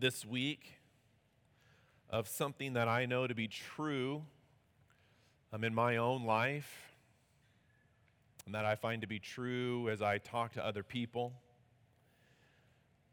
[0.00, 0.72] this week
[2.08, 4.22] of something that I know to be true
[5.52, 6.96] um, in my own life
[8.46, 11.34] and that I find to be true as I talk to other people.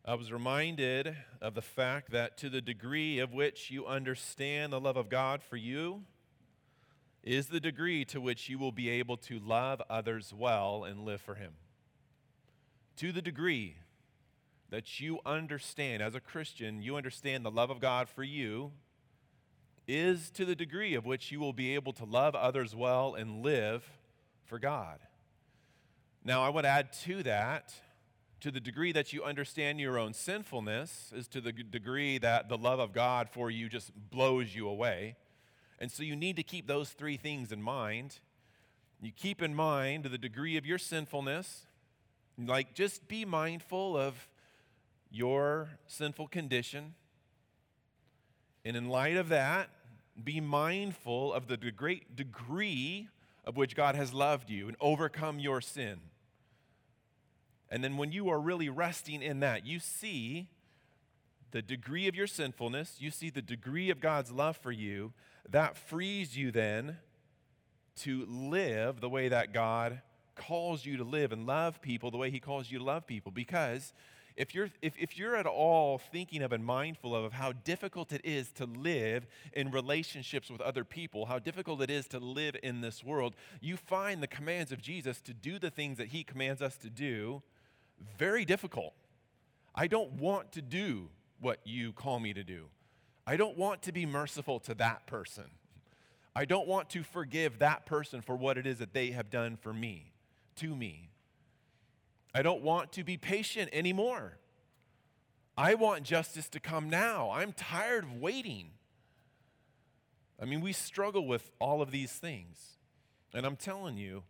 [0.06, 4.80] I was reminded of the fact that to the degree of which you understand the
[4.80, 6.04] love of God for you
[7.22, 11.20] is the degree to which you will be able to love others well and live
[11.20, 11.52] for Him.
[12.96, 13.76] To the degree
[14.70, 18.72] that you understand, as a Christian, you understand the love of God for you,
[19.88, 23.42] is to the degree of which you will be able to love others well and
[23.42, 23.90] live
[24.46, 25.00] for God.
[26.26, 27.74] Now, I would add to that,
[28.42, 32.58] to the degree that you understand your own sinfulness, is to the degree that the
[32.58, 35.16] love of God for you just blows you away.
[35.80, 38.20] And so you need to keep those three things in mind.
[39.02, 41.66] You keep in mind the degree of your sinfulness.
[42.38, 44.28] Like, just be mindful of
[45.12, 46.94] your sinful condition.
[48.66, 49.70] And in light of that,
[50.24, 53.08] be mindful of the great degree
[53.46, 56.00] of which God has loved you and overcome your sin.
[57.70, 60.50] And then when you are really resting in that, you see
[61.52, 65.14] the degree of your sinfulness, you see the degree of God's love for you,
[65.50, 66.98] that frees you then
[67.98, 70.02] to live the way that God
[70.36, 73.32] calls you to live and love people the way He calls you to love people.
[73.32, 73.94] Because
[74.38, 78.22] if you're, if, if you're at all thinking of and mindful of how difficult it
[78.24, 82.82] is to live in relationships with other people, how difficult it is to live in
[82.82, 86.62] this world, you find the commands of Jesus to do the things that he commands
[86.62, 87.42] us to do
[88.18, 88.94] very difficult.
[89.74, 92.66] I don't want to do what you call me to do.
[93.26, 95.46] I don't want to be merciful to that person.
[96.36, 99.58] I don't want to forgive that person for what it is that they have done
[99.58, 100.14] for me,
[100.58, 101.10] to me.
[102.38, 104.38] I don't want to be patient anymore.
[105.58, 107.32] I want justice to come now.
[107.32, 108.74] I'm tired of waiting.
[110.40, 112.78] I mean, we struggle with all of these things.
[113.34, 114.22] And I'm telling you,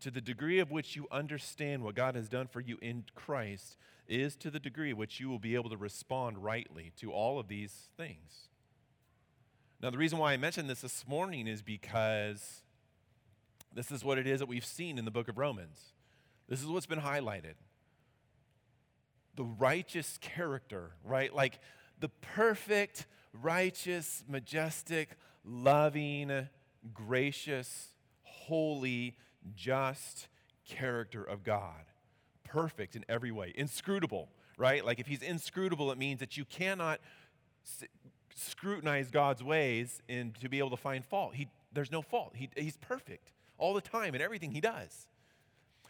[0.00, 3.76] to the degree of which you understand what God has done for you in Christ,
[4.08, 7.46] is to the degree which you will be able to respond rightly to all of
[7.46, 8.48] these things.
[9.80, 12.64] Now, the reason why I mentioned this this morning is because
[13.72, 15.92] this is what it is that we've seen in the book of Romans.
[16.52, 17.54] This is what's been highlighted
[19.36, 21.34] the righteous character, right?
[21.34, 21.58] Like
[21.98, 26.50] the perfect, righteous, majestic, loving,
[26.92, 29.16] gracious, holy,
[29.56, 30.28] just
[30.68, 31.86] character of God.
[32.44, 34.84] Perfect in every way, inscrutable, right?
[34.84, 37.00] Like if he's inscrutable, it means that you cannot
[37.64, 37.88] s-
[38.34, 41.34] scrutinize God's ways and to be able to find fault.
[41.34, 42.34] He, there's no fault.
[42.36, 45.06] He, he's perfect all the time in everything he does.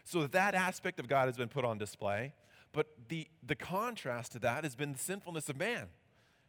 [0.03, 2.33] So that aspect of God has been put on display.
[2.73, 5.87] But the, the contrast to that has been the sinfulness of man.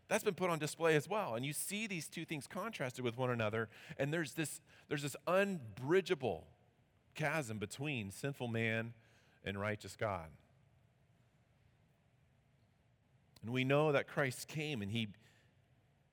[0.08, 1.34] That's been put on display as well.
[1.34, 5.16] And you see these two things contrasted with one another, and there's this, there's this
[5.26, 6.46] unbridgeable
[7.14, 8.92] chasm between sinful man
[9.44, 10.26] and righteous God.
[13.42, 15.08] And we know that Christ came and he,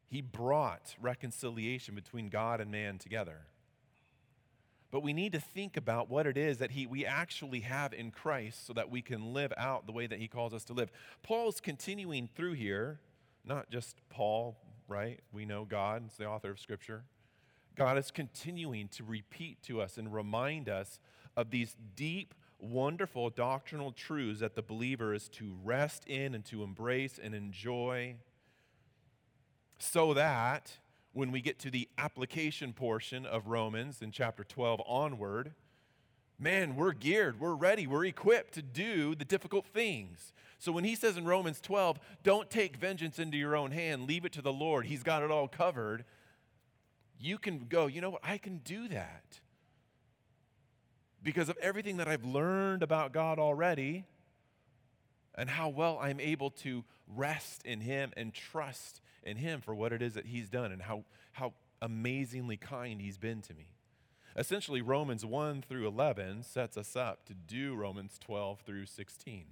[0.09, 3.39] he brought reconciliation between God and man together.
[4.91, 8.11] But we need to think about what it is that he, we actually have in
[8.11, 10.91] Christ so that we can live out the way that he calls us to live.
[11.23, 12.99] Paul's continuing through here,
[13.45, 14.57] not just Paul,
[14.89, 15.21] right?
[15.31, 17.05] We know God is the author of Scripture.
[17.77, 20.99] God is continuing to repeat to us and remind us
[21.37, 26.63] of these deep, wonderful doctrinal truths that the believer is to rest in and to
[26.63, 28.15] embrace and enjoy
[29.79, 30.77] so that
[31.13, 35.53] when we get to the application portion of Romans in chapter 12 onward,
[36.39, 40.33] man, we're geared, we're ready, we're equipped to do the difficult things.
[40.57, 44.25] So when he says in Romans 12, don't take vengeance into your own hand, leave
[44.25, 46.05] it to the Lord, he's got it all covered,
[47.19, 49.39] you can go, you know what, I can do that.
[51.23, 54.05] Because of everything that I've learned about God already
[55.35, 59.93] and how well I'm able to rest in him and trust in Him for what
[59.93, 63.69] it is that He's done and how, how amazingly kind He's been to me.
[64.35, 69.45] Essentially, Romans 1 through 11 sets us up to do Romans 12 through 16.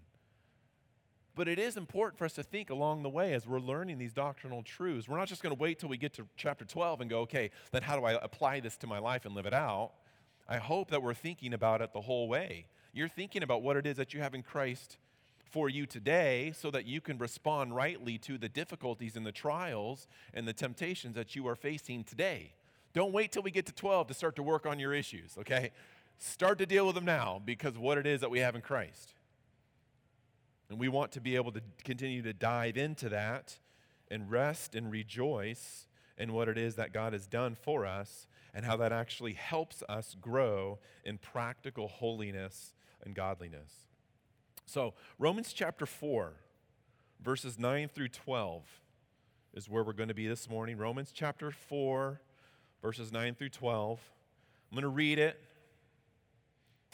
[1.36, 4.14] But it is important for us to think along the way as we're learning these
[4.14, 5.08] doctrinal truths.
[5.08, 7.52] We're not just going to wait till we get to chapter 12 and go, okay,
[7.72, 9.92] then how do I apply this to my life and live it out?
[10.48, 12.66] I hope that we're thinking about it the whole way.
[12.92, 14.98] You're thinking about what it is that you have in Christ
[15.50, 20.08] for you today so that you can respond rightly to the difficulties and the trials
[20.34, 22.54] and the temptations that you are facing today.
[22.94, 25.72] Don't wait till we get to 12 to start to work on your issues, okay?
[26.18, 29.14] Start to deal with them now because what it is that we have in Christ.
[30.70, 33.58] And we want to be able to continue to dive into that
[34.10, 35.88] and rest and rejoice
[36.18, 39.84] in what it is that God has done for us and how that actually helps
[39.88, 42.74] us grow in practical holiness
[43.04, 43.89] and godliness.
[44.72, 46.32] So, Romans chapter 4,
[47.24, 48.64] verses 9 through 12
[49.56, 50.78] is where we're going to be this morning.
[50.78, 52.22] Romans chapter 4,
[52.80, 54.00] verses 9 through 12.
[54.70, 55.42] I'm going to read it,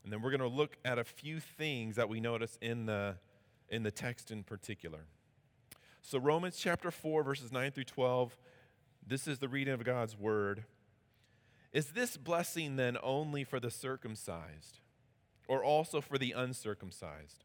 [0.05, 3.17] and then we're going to look at a few things that we notice in the,
[3.67, 5.01] in the text in particular.
[6.01, 8.37] So, Romans chapter 4, verses 9 through 12,
[9.05, 10.63] this is the reading of God's word.
[11.73, 14.79] Is this blessing then only for the circumcised,
[15.49, 17.44] or also for the uncircumcised?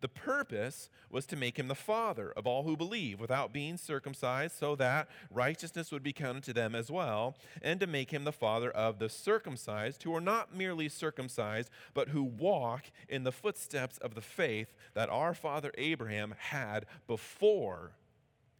[0.00, 4.54] The purpose was to make him the father of all who believe without being circumcised,
[4.54, 8.32] so that righteousness would be counted to them as well, and to make him the
[8.32, 13.96] father of the circumcised, who are not merely circumcised, but who walk in the footsteps
[13.98, 17.92] of the faith that our father Abraham had before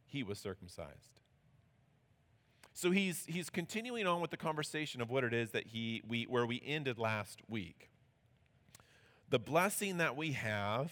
[0.07, 1.21] he was circumcised.
[2.73, 6.23] So he's, he's continuing on with the conversation of what it is that he, we,
[6.23, 7.89] where we ended last week.
[9.29, 10.91] The blessing that we have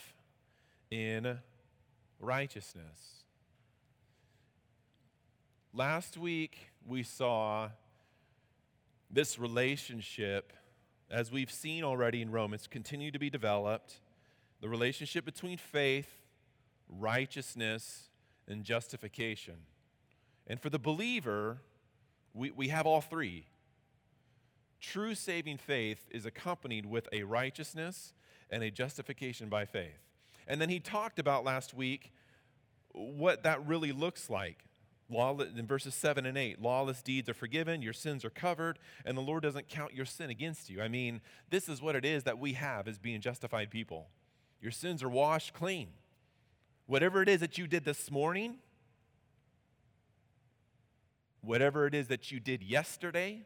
[0.93, 1.39] in
[2.19, 3.23] righteousness.
[5.73, 7.69] Last week, we saw
[9.09, 10.53] this relationship,
[11.09, 14.01] as we've seen already in Romans, continue to be developed.
[14.61, 16.19] The relationship between faith,
[16.87, 18.09] righteousness,
[18.47, 19.55] and justification.
[20.45, 21.57] And for the believer,
[22.35, 23.47] we, we have all three.
[24.79, 28.13] True saving faith is accompanied with a righteousness
[28.51, 30.03] and a justification by faith.
[30.47, 32.11] And then he talked about last week
[32.91, 34.65] what that really looks like.
[35.09, 39.17] Lawless, in verses 7 and 8, lawless deeds are forgiven, your sins are covered, and
[39.17, 40.81] the Lord doesn't count your sin against you.
[40.81, 44.07] I mean, this is what it is that we have as being justified people.
[44.61, 45.89] Your sins are washed clean.
[46.85, 48.55] Whatever it is that you did this morning,
[51.41, 53.45] whatever it is that you did yesterday,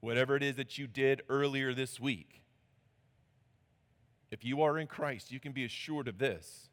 [0.00, 2.43] whatever it is that you did earlier this week,
[4.34, 6.68] if you are in Christ, you can be assured of this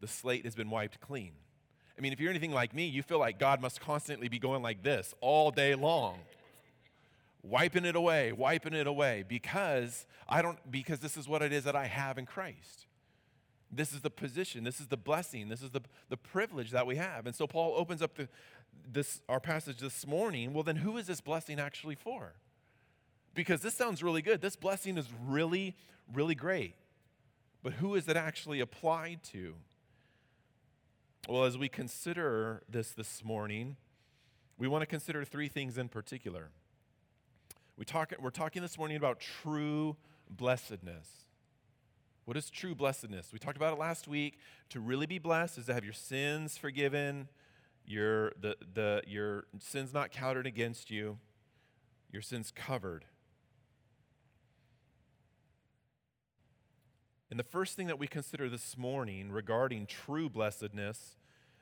[0.00, 1.32] the slate has been wiped clean.
[1.98, 4.62] I mean, if you're anything like me, you feel like God must constantly be going
[4.62, 6.18] like this all day long.
[7.42, 11.64] wiping it away, wiping it away because I don't because this is what it is
[11.64, 12.86] that I have in Christ.
[13.70, 16.96] This is the position, this is the blessing, this is the, the privilege that we
[16.96, 17.26] have.
[17.26, 18.28] And so Paul opens up the,
[18.88, 20.52] this our passage this morning.
[20.52, 22.34] Well, then who is this blessing actually for?
[23.36, 24.40] Because this sounds really good.
[24.40, 25.76] This blessing is really,
[26.12, 26.74] really great.
[27.62, 29.54] But who is it actually applied to?
[31.28, 33.76] Well, as we consider this this morning,
[34.56, 36.48] we want to consider three things in particular.
[37.76, 39.96] We talk, we're talking this morning about true
[40.30, 41.26] blessedness.
[42.24, 43.34] What is true blessedness?
[43.34, 44.38] We talked about it last week.
[44.70, 47.28] To really be blessed is to have your sins forgiven,
[47.84, 51.18] your, the, the, your sins not counted against you,
[52.10, 53.04] your sins covered.
[57.36, 61.16] And the first thing that we consider this morning regarding true blessedness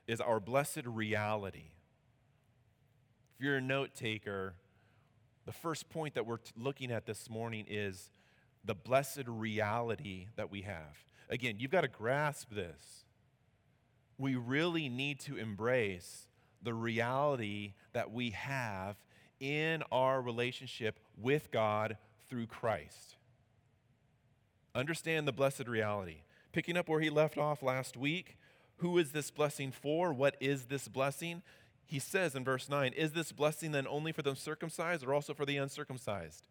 [0.06, 1.72] is our blessed reality.
[3.34, 4.54] If you're a note taker,
[5.46, 8.12] the first point that we're t- looking at this morning is
[8.64, 10.96] the blessed reality that we have.
[11.28, 13.04] Again, you've got to grasp this.
[14.16, 16.28] We really need to embrace
[16.62, 18.94] the reality that we have
[19.40, 21.96] in our relationship with God
[22.28, 23.16] through Christ.
[24.74, 26.22] Understand the blessed reality.
[26.52, 28.36] Picking up where he left off last week,
[28.78, 30.12] who is this blessing for?
[30.12, 31.42] What is this blessing?
[31.86, 35.34] He says in verse 9, Is this blessing then only for the circumcised or also
[35.34, 36.48] for the uncircumcised?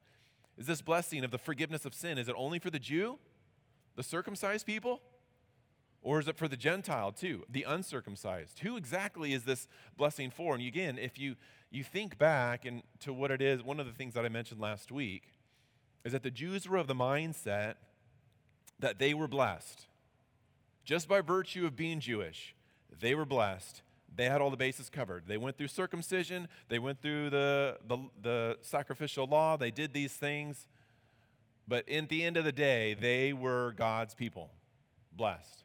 [0.58, 3.18] Is this blessing of the forgiveness of sin, is it only for the Jew,
[3.96, 5.02] the circumcised people?
[6.02, 8.60] Or is it for the Gentile too, the uncircumcised?
[8.60, 10.54] Who exactly is this blessing for?
[10.54, 11.36] And again, if you,
[11.72, 14.60] you think back and to what it is, one of the things that I mentioned
[14.60, 15.24] last week
[16.04, 17.76] is that the Jews were of the mindset
[18.80, 19.88] that they were blessed.
[20.84, 22.56] Just by virtue of being Jewish,
[23.00, 23.82] they were blessed.
[24.16, 25.24] They had all the bases covered.
[25.28, 30.14] They went through circumcision, they went through the, the, the sacrificial law, they did these
[30.14, 30.68] things.
[31.68, 34.52] But at the end of the day, they were God's people,
[35.12, 35.64] blessed.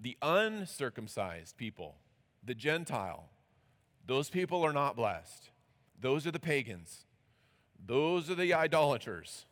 [0.00, 1.96] The uncircumcised people,
[2.44, 3.28] the Gentile,
[4.06, 5.50] Those people are not blessed.
[6.00, 7.06] Those are the pagans.
[7.84, 9.46] Those are the idolaters.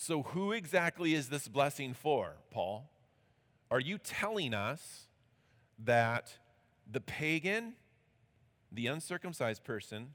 [0.00, 2.88] So, who exactly is this blessing for, Paul?
[3.68, 5.08] Are you telling us
[5.84, 6.38] that
[6.88, 7.72] the pagan,
[8.70, 10.14] the uncircumcised person,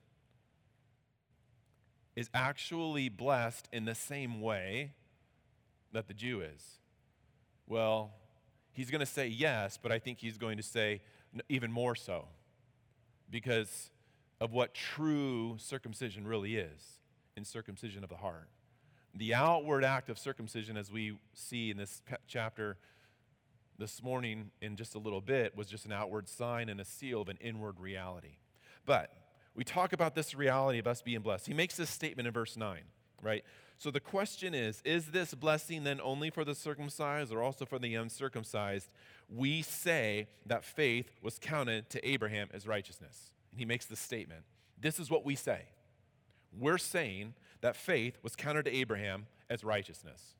[2.15, 4.93] is actually blessed in the same way
[5.91, 6.79] that the Jew is?
[7.67, 8.13] Well,
[8.71, 11.01] he's going to say yes, but I think he's going to say
[11.49, 12.29] even more so
[13.29, 13.91] because
[14.39, 17.01] of what true circumcision really is
[17.35, 18.47] in circumcision of the heart.
[19.15, 22.77] The outward act of circumcision, as we see in this chapter
[23.77, 27.21] this morning in just a little bit, was just an outward sign and a seal
[27.21, 28.37] of an inward reality.
[28.85, 29.11] But
[29.55, 31.47] we talk about this reality of us being blessed.
[31.47, 32.79] He makes this statement in verse 9,
[33.21, 33.43] right?
[33.77, 37.79] So the question is Is this blessing then only for the circumcised or also for
[37.79, 38.89] the uncircumcised?
[39.29, 43.31] We say that faith was counted to Abraham as righteousness.
[43.51, 44.43] And he makes this statement.
[44.79, 45.63] This is what we say.
[46.57, 50.35] We're saying that faith was counted to Abraham as righteousness.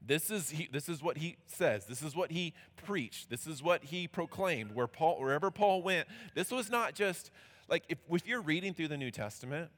[0.00, 1.84] This is, he, this is what he says.
[1.84, 2.54] This is what he
[2.86, 3.28] preached.
[3.28, 4.72] This is what he proclaimed.
[4.72, 7.32] Where Paul, wherever Paul went, this was not just
[7.68, 9.70] like if, if you're reading through the New Testament,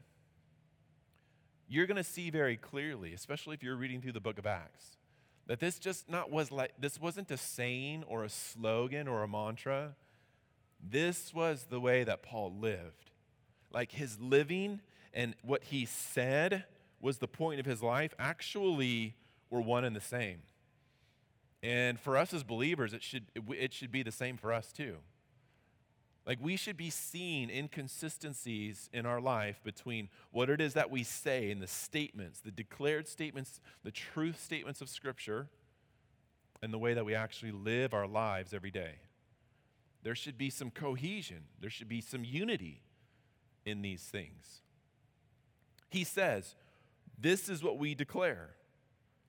[1.67, 4.99] you're going to see very clearly, especially if you're reading through the book of Acts,
[5.47, 9.29] that this just not was like this wasn't a saying or a slogan or a
[9.29, 9.97] mantra.
[10.79, 13.13] This was the way that Paul lived.
[13.73, 14.81] Like his living
[15.15, 16.65] and what he said
[17.03, 19.17] was the point of his life actually
[19.51, 20.39] were one and the same.
[21.63, 24.97] And for us as believers, it should, it should be the same for us too.
[26.25, 31.03] Like we should be seeing inconsistencies in our life between what it is that we
[31.03, 35.49] say and the statements, the declared statements, the truth statements of Scripture,
[36.63, 38.95] and the way that we actually live our lives every day.
[40.05, 42.83] There should be some cohesion, there should be some unity
[43.65, 44.63] in these things.
[45.91, 46.55] He says,
[47.19, 48.51] This is what we declare.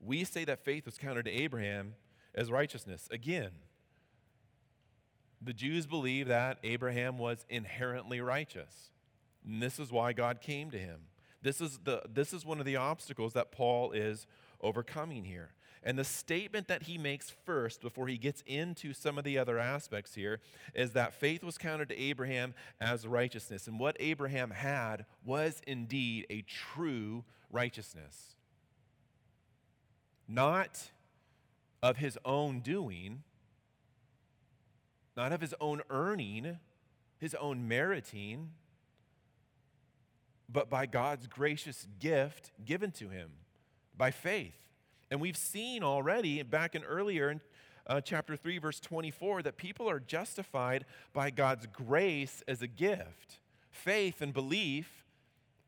[0.00, 1.94] We say that faith was counted to Abraham
[2.34, 3.08] as righteousness.
[3.10, 3.50] Again,
[5.40, 8.90] the Jews believe that Abraham was inherently righteous.
[9.46, 11.00] And this is why God came to him.
[11.42, 14.26] This is, the, this is one of the obstacles that Paul is
[14.62, 15.50] overcoming here.
[15.82, 19.58] And the statement that he makes first, before he gets into some of the other
[19.58, 20.40] aspects here,
[20.74, 23.66] is that faith was counted to Abraham as righteousness.
[23.66, 27.24] And what Abraham had was indeed a true
[27.54, 28.34] righteousness.
[30.28, 30.90] Not
[31.82, 33.22] of his own doing,
[35.16, 36.58] not of his own earning,
[37.18, 38.50] his own meriting,
[40.48, 43.30] but by God's gracious gift given to him
[43.96, 44.56] by faith.
[45.10, 47.40] And we've seen already back in earlier in
[47.86, 53.38] uh, chapter 3, verse 24, that people are justified by God's grace as a gift.
[53.70, 55.03] Faith and belief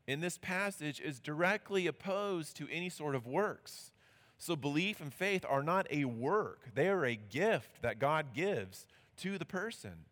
[0.06, 3.90] in this passage is directly opposed to any sort of works.
[4.38, 8.86] So, belief and faith are not a work, they are a gift that God gives
[9.18, 10.04] to the person.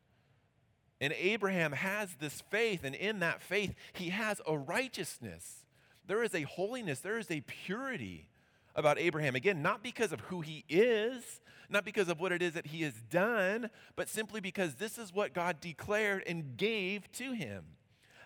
[1.01, 5.67] And Abraham has this faith, and in that faith, he has a righteousness.
[6.07, 8.29] There is a holiness, there is a purity
[8.75, 9.35] about Abraham.
[9.35, 12.83] Again, not because of who he is, not because of what it is that he
[12.83, 17.65] has done, but simply because this is what God declared and gave to him.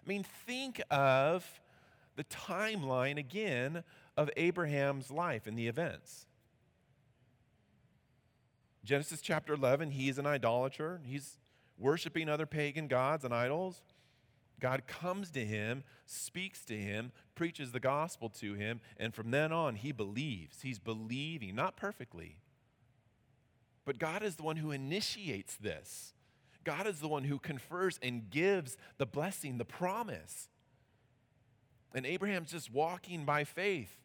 [0.09, 1.61] I mean, think of
[2.17, 3.85] the timeline again
[4.17, 6.25] of Abraham's life and the events.
[8.83, 11.03] Genesis chapter 11, he is an idolater.
[11.05, 11.37] He's
[11.77, 13.83] worshiping other pagan gods and idols.
[14.59, 19.53] God comes to him, speaks to him, preaches the gospel to him, and from then
[19.53, 20.63] on, he believes.
[20.63, 22.39] He's believing, not perfectly.
[23.85, 26.15] But God is the one who initiates this.
[26.69, 30.51] God is the one who confers and gives the blessing, the promise.
[31.95, 33.97] And Abraham's just walking by faith.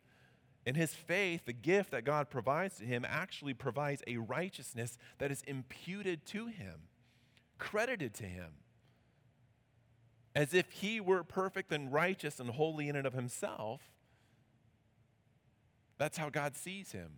[0.66, 5.30] And his faith, the gift that God provides to him, actually provides a righteousness that
[5.30, 6.88] is imputed to him,
[7.58, 8.52] credited to him,
[10.34, 13.82] as if he were perfect and righteous and holy in and of himself.
[15.98, 17.10] That's how God sees him.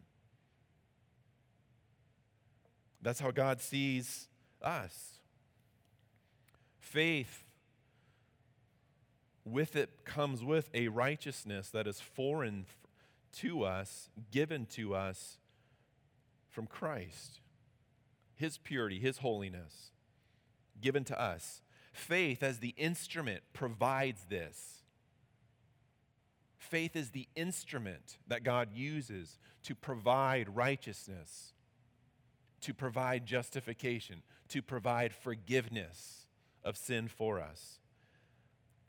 [3.00, 4.28] That's how God sees
[4.60, 5.15] us.
[6.96, 7.44] Faith,
[9.44, 12.66] with it comes with a righteousness that is foreign
[13.34, 15.38] to us, given to us
[16.50, 17.42] from Christ.
[18.34, 19.92] His purity, His holiness,
[20.80, 21.62] given to us.
[21.92, 24.84] Faith as the instrument provides this.
[26.58, 31.52] Faith is the instrument that God uses to provide righteousness,
[32.62, 36.25] to provide justification, to provide forgiveness
[36.66, 37.80] of sin for us.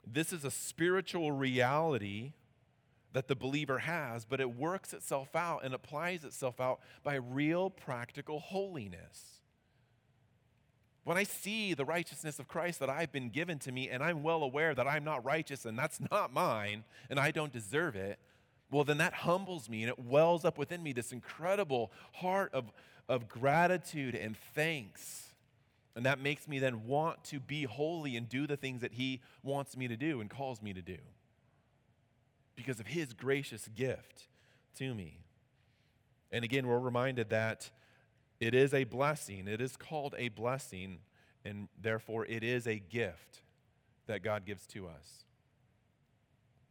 [0.05, 2.33] This is a spiritual reality
[3.13, 7.71] that the believer has, but it works itself out and applies itself out by real
[7.71, 9.41] practical holiness.
[11.05, 14.23] When I see the righteousness of Christ that I've been given to me, and I'm
[14.23, 18.19] well aware that I'm not righteous and that's not mine and I don't deserve it,
[18.71, 22.73] well, then that humbles me and it wells up within me this incredible heart of,
[23.09, 25.26] of gratitude and thanks.
[25.97, 29.23] And that makes me then want to be holy and do the things that He
[29.43, 30.99] wants me to do and calls me to do
[32.55, 34.29] because of His gracious gift
[34.77, 35.21] to me.
[36.31, 37.71] And again, we're reminded that
[38.41, 39.49] it is a blessing.
[39.49, 40.99] It is called a blessing,
[41.45, 43.41] and therefore it is a gift
[44.07, 45.25] that God gives to us.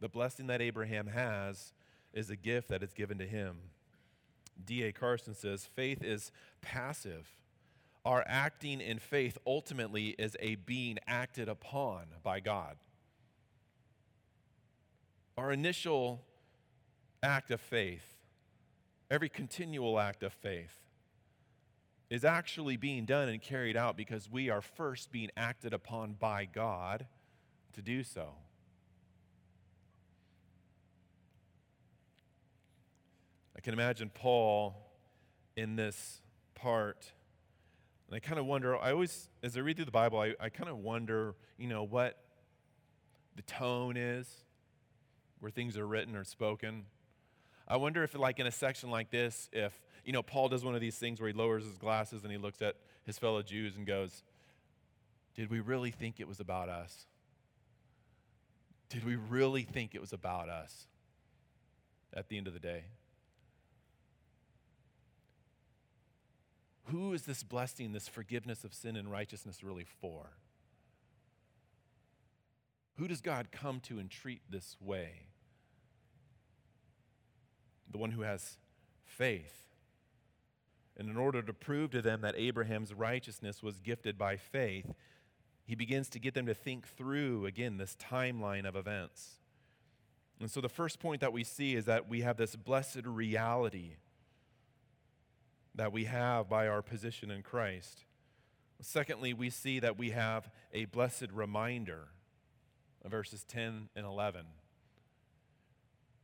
[0.02, 1.74] The blessing that Abraham has
[2.14, 3.58] is a gift that is given to him.
[4.64, 4.92] D.A.
[4.92, 7.28] Carson says faith is passive.
[8.06, 12.78] Our acting in faith ultimately is a being acted upon by God.
[15.38, 16.22] Our initial
[17.24, 18.06] act of faith,
[19.10, 20.78] every continual act of faith,
[22.12, 26.46] is actually being done and carried out because we are first being acted upon by
[26.46, 27.08] God
[27.74, 28.36] to do so.
[33.58, 34.76] I can imagine Paul
[35.58, 36.22] in this
[36.54, 37.12] part.
[38.08, 40.50] And I kind of wonder, I always, as I read through the Bible, I, I
[40.50, 42.18] kind of wonder, you know, what
[43.36, 44.28] the tone is
[45.40, 46.86] where things are written or spoken.
[47.68, 50.76] I wonder if, like in a section like this, if you know, Paul does one
[50.76, 53.76] of these things where he lowers his glasses and he looks at his fellow Jews
[53.76, 54.24] and goes,
[55.36, 57.08] Did we really think it was about us?
[58.90, 60.88] Did we really think it was about us
[62.14, 62.84] at the end of the day?
[66.86, 70.32] Who is this blessing, this forgiveness of sin and righteousness really for?
[72.98, 75.28] Who does God come to and treat this way?
[77.92, 78.58] The one who has
[79.04, 79.66] faith
[80.98, 84.94] and in order to prove to them that Abraham's righteousness was gifted by faith,
[85.66, 89.40] he begins to get them to think through, again, this timeline of events.
[90.40, 93.96] And so the first point that we see is that we have this blessed reality
[95.76, 98.06] that we have by our position in Christ.
[98.82, 102.08] Secondly, we see that we have a blessed reminder
[103.10, 104.46] verses 10 and 11.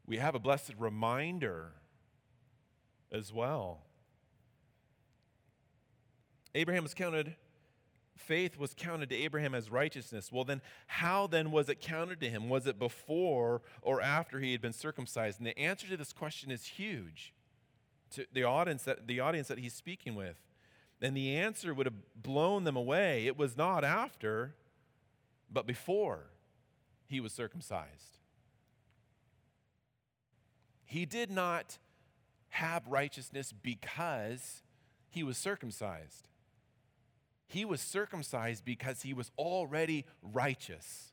[0.06, 1.74] We have a blessed reminder
[3.12, 3.82] as well.
[6.56, 7.36] Abraham was counted,
[8.18, 10.32] faith was counted to Abraham as righteousness.
[10.32, 12.50] Well, then, how then was it counted to him?
[12.50, 15.40] Was it before or after he had been circumcised?
[15.40, 17.34] And the answer to this question is huge
[18.12, 20.36] to the audience that, the audience that he's speaking with.
[21.02, 23.26] And the answer would have blown them away.
[23.26, 24.54] It was not after,
[25.52, 26.28] but before
[27.08, 28.19] he was circumcised.
[30.84, 31.78] He did not
[32.50, 34.62] have righteousness because
[35.10, 36.28] he was circumcised.
[37.47, 41.12] He was circumcised because he was already righteous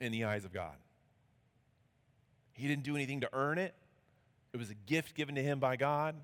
[0.00, 0.76] in the eyes of God.
[2.52, 3.74] He didn't do anything to earn it,
[4.58, 6.16] it was a gift given to him by God.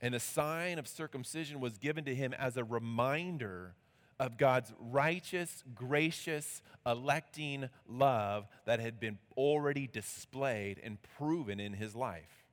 [0.00, 3.74] And the sign of circumcision was given to him as a reminder
[4.20, 11.96] of God's righteous, gracious, electing love that had been already displayed and proven in his
[11.96, 12.44] life.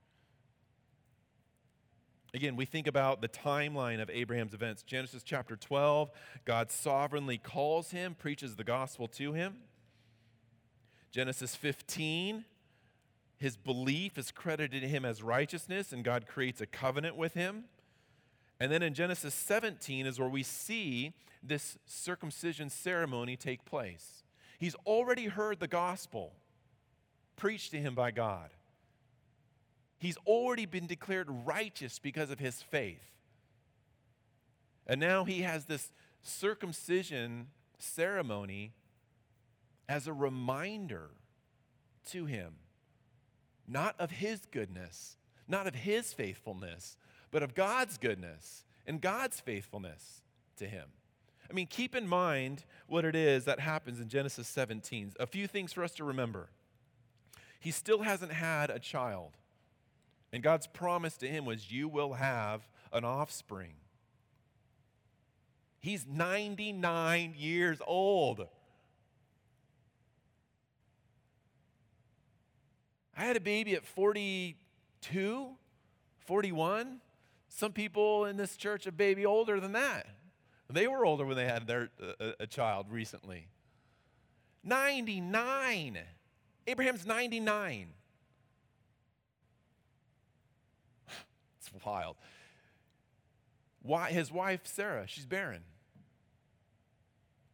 [2.33, 4.83] Again, we think about the timeline of Abraham's events.
[4.83, 6.09] Genesis chapter 12,
[6.45, 9.57] God sovereignly calls him, preaches the gospel to him.
[11.11, 12.45] Genesis 15,
[13.37, 17.65] his belief is credited to him as righteousness, and God creates a covenant with him.
[18.59, 24.23] And then in Genesis 17 is where we see this circumcision ceremony take place.
[24.57, 26.33] He's already heard the gospel
[27.35, 28.51] preached to him by God.
[29.97, 33.11] He's already been declared righteous because of his faith.
[34.87, 37.47] And now he has this circumcision
[37.79, 38.73] ceremony
[39.89, 41.09] as a reminder
[42.11, 42.53] to him,
[43.67, 46.97] not of his goodness, not of his faithfulness,
[47.31, 50.21] but of God's goodness and God's faithfulness
[50.57, 50.87] to him.
[51.49, 55.13] I mean, keep in mind what it is that happens in Genesis 17.
[55.19, 56.49] A few things for us to remember.
[57.59, 59.33] He still hasn't had a child.
[60.31, 63.73] And God's promise to him was, You will have an offspring.
[65.79, 68.47] He's 99 years old.
[73.17, 75.49] I had a baby at 42,
[76.19, 77.01] 41.
[77.47, 80.07] Some people in this church, a baby older than that.
[80.71, 83.47] They were older when they had their uh, a child recently.
[84.63, 85.99] 99.
[86.67, 87.89] Abraham's 99.
[91.59, 92.17] It's wild.
[93.81, 95.61] Why, his wife, Sarah, she's barren.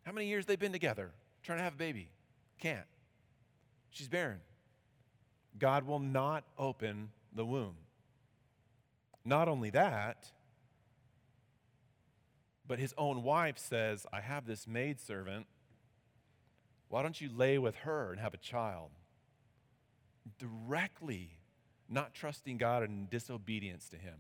[0.04, 1.12] How many years they've been together
[1.44, 2.10] trying to have a baby?
[2.60, 2.86] Can't.
[3.90, 4.40] She's barren.
[5.58, 7.76] God will not open the womb.
[9.24, 10.32] Not only that,
[12.68, 15.46] but his own wife says, I have this maidservant.
[16.88, 18.92] Why don't you lay with her and have a child?
[20.40, 21.38] Directly
[21.90, 24.16] not trusting God and disobedience to him.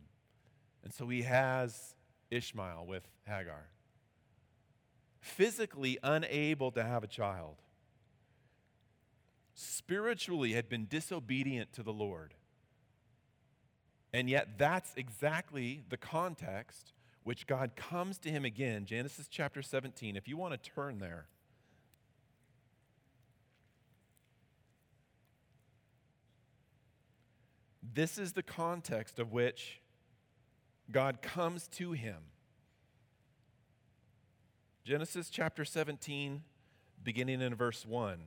[0.83, 1.95] And so he has
[2.29, 3.69] Ishmael with Hagar.
[5.21, 7.55] Physically unable to have a child,
[9.61, 12.33] spiritually had been disobedient to the Lord.
[14.13, 16.93] And yet, that's exactly the context
[17.23, 18.85] which God comes to him again.
[18.85, 20.15] Genesis chapter 17.
[20.15, 21.27] If you want to turn there.
[27.93, 29.81] This is the context of which
[30.91, 32.17] God comes to him.
[34.83, 36.41] Genesis chapter 17,
[37.03, 38.19] beginning in verse 1.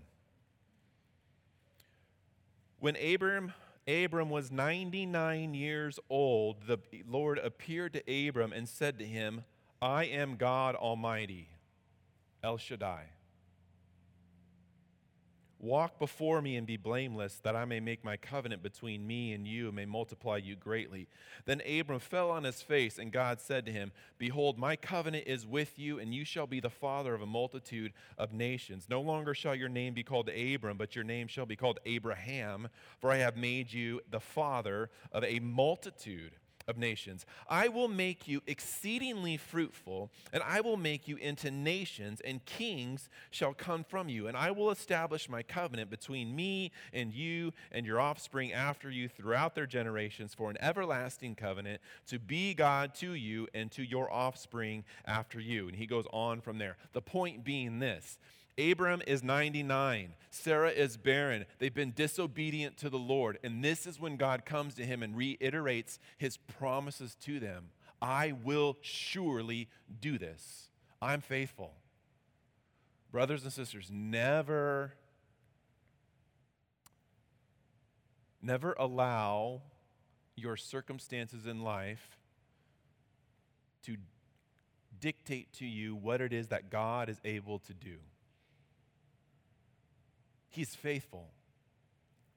[2.85, 3.55] When Abram,
[3.89, 9.45] Abram was 99 years old, the Lord appeared to Abram and said to him,
[9.81, 11.49] I am God Almighty,
[12.43, 13.05] El Shaddai.
[15.65, 19.49] Walk before me and be blameless, that I may make my covenant between me and
[19.49, 21.09] you and may multiply you greatly.
[21.47, 25.47] Then Abram fell on his face, and God said to him, Behold, my covenant is
[25.47, 28.89] with you, and you shall be the father of a multitude of nations.
[28.91, 32.69] No longer shall your name be called Abram, but your name shall be called Abraham,
[32.99, 36.33] for I have made you the father of a multitude
[36.67, 37.27] of nations.
[37.49, 43.09] I will make you exceedingly fruitful, and I will make you into nations, and kings
[43.31, 44.27] shall come from you.
[44.27, 49.09] And I will establish my covenant between me and you and your offspring after you
[49.09, 54.13] throughout their generations for an everlasting covenant to be God to you and to your
[54.13, 55.69] offspring after you.
[55.69, 56.77] And he goes on from there.
[56.93, 58.19] The point being this
[58.59, 60.15] Abram is 99.
[60.31, 61.47] Sarah is barren.
[61.59, 63.39] They've been disobedient to the Lord.
[63.43, 67.71] And this is when God comes to him and reiterates his promises to them
[68.05, 69.69] I will surely
[70.01, 70.69] do this.
[71.01, 71.73] I'm faithful.
[73.11, 74.93] Brothers and sisters, never,
[78.43, 79.63] never allow
[80.37, 82.19] your circumstances in life
[83.85, 83.97] to
[85.01, 87.97] dictate to you what it is that God is able to do.
[90.55, 91.31] He's faithful.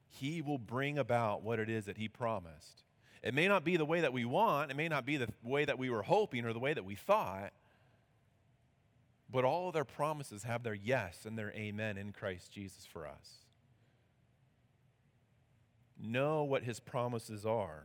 [0.09, 2.83] He will bring about what it is that He promised.
[3.21, 5.65] It may not be the way that we want, it may not be the way
[5.65, 7.53] that we were hoping or the way that we thought,
[9.31, 13.05] but all of their promises have their yes and their amen in Christ Jesus for
[13.05, 13.45] us.
[16.01, 17.83] Know what His promises are.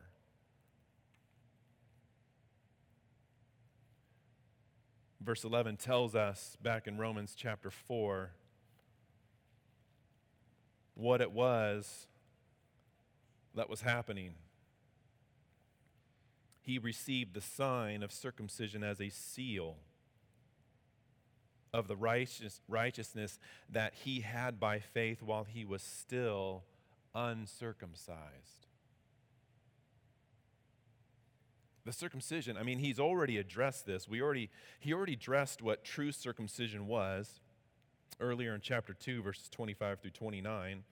[5.21, 8.31] Verse 11 tells us back in Romans chapter 4
[10.95, 12.07] what it was
[13.55, 14.35] that was happening.
[16.61, 19.77] He received the sign of circumcision as a seal
[21.73, 23.39] of the righteous, righteousness
[23.71, 26.63] that he had by faith while he was still
[27.15, 28.67] uncircumcised.
[31.85, 34.09] The circumcision, I mean, he's already addressed this.
[34.09, 37.41] We already, he already addressed what true circumcision was
[38.21, 40.85] earlier in chapter 2, verses 25 through 29,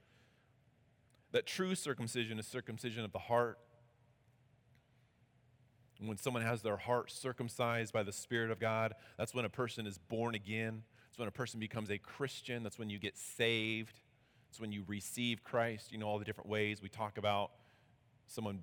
[1.33, 3.59] that true circumcision is circumcision of the heart.
[6.02, 9.87] when someone has their heart circumcised by the Spirit of God, that's when a person
[9.87, 10.83] is born again.
[11.11, 12.62] It's when a person becomes a Christian.
[12.62, 14.00] That's when you get saved.
[14.48, 15.92] It's when you receive Christ.
[15.92, 17.50] You know all the different ways we talk about
[18.26, 18.62] someone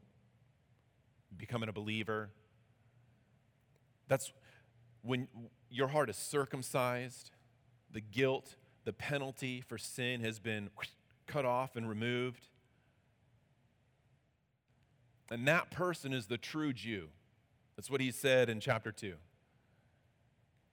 [1.38, 2.30] becoming a believer.
[4.08, 4.32] That's
[5.04, 5.28] when
[5.70, 7.32] your heart is circumcised
[7.98, 10.70] the guilt, the penalty for sin has been
[11.26, 12.46] cut off and removed.
[15.32, 17.08] And that person is the true Jew.
[17.76, 19.16] That's what he said in chapter 2.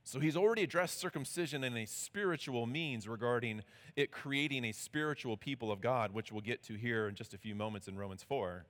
[0.04, 3.62] So he's already addressed circumcision in a spiritual means regarding
[3.96, 7.38] it creating a spiritual people of God, which we'll get to here in just a
[7.38, 8.66] few moments in Romans 4.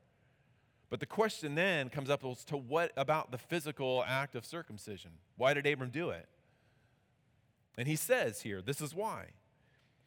[0.90, 5.11] But the question then comes up as to what about the physical act of circumcision?
[5.37, 6.29] Why did Abram do it?
[7.77, 9.27] And he says here, this is why.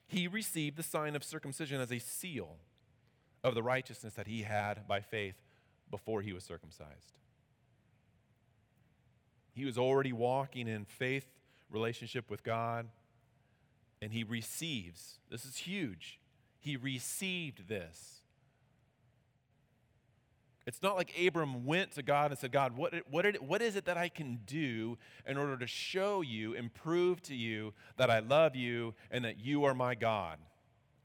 [0.08, 2.56] He received the sign of circumcision as a seal
[3.44, 5.36] of the righteousness that he had by faith
[5.92, 7.18] before he was circumcised.
[9.54, 11.26] He was already walking in faith
[11.70, 12.88] relationship with God,
[14.02, 15.20] and he receives.
[15.30, 16.20] This is huge.
[16.60, 18.17] He received this.
[20.68, 23.86] It's not like Abram went to God and said, God, what, what, what is it
[23.86, 28.20] that I can do in order to show you and prove to you that I
[28.20, 30.40] love you and that you are my God?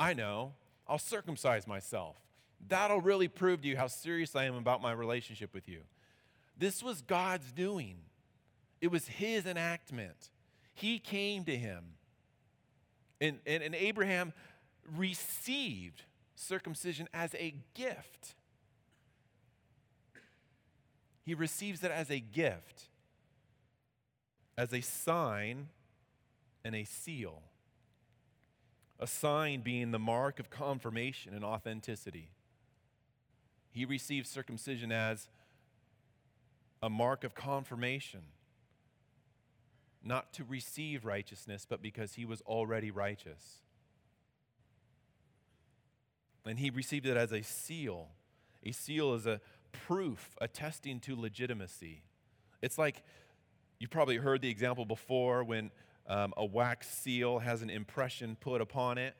[0.01, 0.55] I know.
[0.88, 2.16] I'll circumcise myself.
[2.68, 5.83] That'll really prove to you how serious I am about my relationship with you.
[6.59, 7.98] This was God's doing,
[8.81, 10.31] it was His enactment.
[10.75, 11.85] He came to him.
[13.20, 14.33] And, and, and Abraham
[14.96, 16.03] received
[16.35, 18.35] circumcision as a gift.
[21.24, 22.88] He receives it as a gift,
[24.58, 25.68] as a sign
[26.64, 27.42] and a seal.
[28.98, 32.30] A sign being the mark of confirmation and authenticity.
[33.70, 35.28] He receives circumcision as
[36.82, 38.22] a mark of confirmation,
[40.04, 43.62] not to receive righteousness, but because he was already righteous.
[46.44, 48.08] And he received it as a seal.
[48.64, 49.40] A seal is a
[49.72, 52.02] proof attesting to legitimacy.
[52.61, 53.02] It's like
[53.78, 55.70] you've probably heard the example before when
[56.06, 59.14] um, a wax seal has an impression put upon it.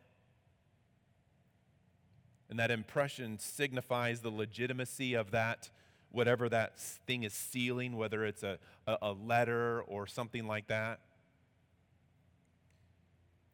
[2.51, 5.71] And that impression signifies the legitimacy of that,
[6.11, 11.01] whatever that thing is sealing, whether it's a, a, letter or something like that.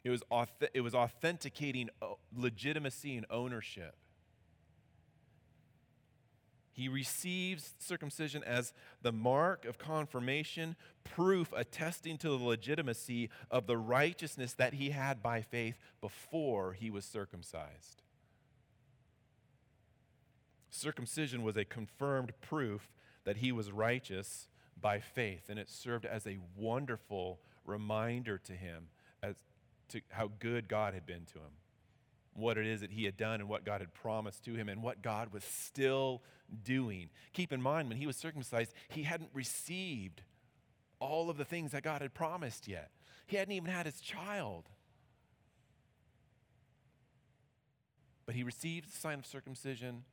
[0.03, 2.07] It was, auth- it was authenticating uh,
[2.37, 3.95] legitimacy and ownership.
[6.79, 13.77] He receives circumcision as the mark of confirmation, proof attesting to the legitimacy of the
[13.77, 18.05] righteousness that he had by faith before he was circumcised.
[20.71, 22.93] Circumcision was a confirmed proof
[23.25, 24.47] that he was righteous
[24.81, 28.87] by faith, and it served as a wonderful reminder to him
[29.21, 29.35] as
[29.89, 31.57] to how good God had been to him
[32.39, 34.83] what it is that he had done and what God had promised to him and
[34.83, 36.23] what God was still
[36.65, 37.11] doing.
[37.33, 40.23] Keep in mind, when he was circumcised, he hadn't received
[41.01, 42.91] all of the things that God had promised yet.
[43.27, 44.69] He hadn't even had his child.
[48.27, 50.05] But he received the sign of circumcision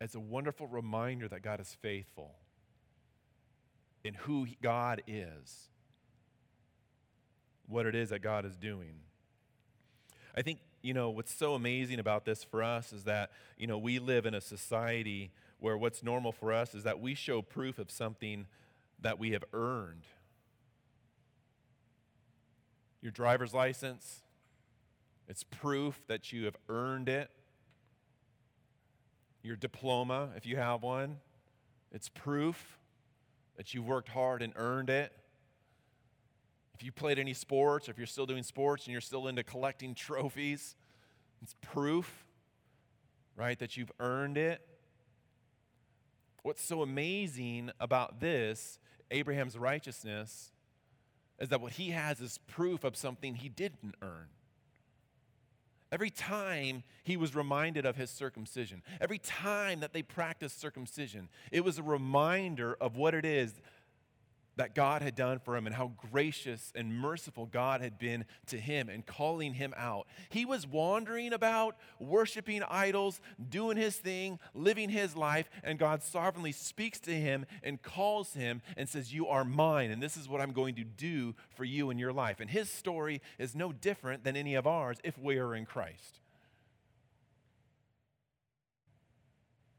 [0.00, 2.36] as a wonderful reminder that God is faithful
[4.02, 5.68] in who God is,
[7.66, 8.94] what it is that God is doing.
[10.36, 13.78] I think, you know, what's so amazing about this for us is that, you know,
[13.78, 17.78] we live in a society where what's normal for us is that we show proof
[17.78, 18.46] of something
[19.00, 20.04] that we have earned.
[23.02, 24.20] Your driver's license,
[25.28, 27.30] it's proof that you have earned it.
[29.42, 31.18] Your diploma, if you have one,
[31.92, 32.78] it's proof
[33.56, 35.12] that you worked hard and earned it.
[36.80, 39.42] If you played any sports, or if you're still doing sports and you're still into
[39.42, 40.76] collecting trophies,
[41.42, 42.24] it's proof,
[43.36, 44.66] right, that you've earned it.
[46.42, 48.78] What's so amazing about this,
[49.10, 50.52] Abraham's righteousness,
[51.38, 54.28] is that what he has is proof of something he didn't earn.
[55.92, 61.62] Every time he was reminded of his circumcision, every time that they practiced circumcision, it
[61.62, 63.60] was a reminder of what it is
[64.56, 68.58] that God had done for him and how gracious and merciful God had been to
[68.58, 70.06] him and calling him out.
[70.28, 76.52] He was wandering about, worshiping idols, doing his thing, living his life, and God sovereignly
[76.52, 80.40] speaks to him and calls him and says, You are mine, and this is what
[80.40, 82.40] I'm going to do for you in your life.
[82.40, 86.20] And his story is no different than any of ours if we are in Christ.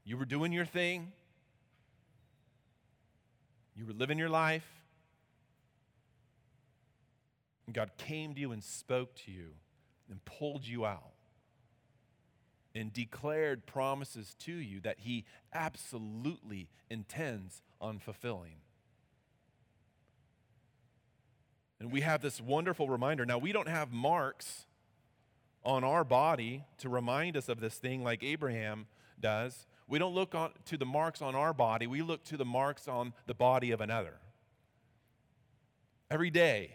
[0.04, 1.12] You were doing your thing,
[3.76, 4.68] you were living your life.
[7.66, 9.52] And God came to you and spoke to you
[10.10, 11.14] and pulled you out
[12.74, 18.58] and declared promises to you that He absolutely intends on fulfilling.
[21.80, 23.26] And we have this wonderful reminder.
[23.26, 24.68] Now, we don't have marks
[25.64, 28.88] on our body to remind us of this thing like Abraham
[29.20, 29.66] does.
[29.88, 32.88] We don't look on, to the marks on our body, we look to the marks
[32.88, 34.14] on the body of another.
[36.10, 36.72] Every day,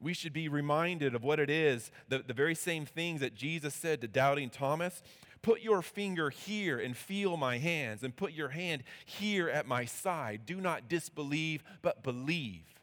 [0.00, 3.74] we should be reminded of what it is, the, the very same things that Jesus
[3.74, 5.02] said to doubting Thomas.
[5.42, 9.84] Put your finger here and feel my hands, and put your hand here at my
[9.84, 10.42] side.
[10.46, 12.79] Do not disbelieve, but believe.